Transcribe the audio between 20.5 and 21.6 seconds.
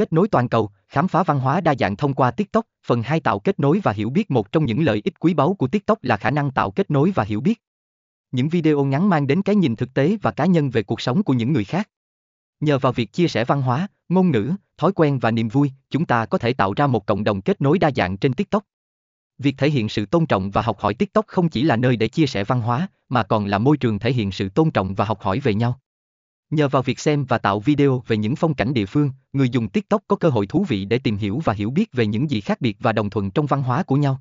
và học hỏi TikTok không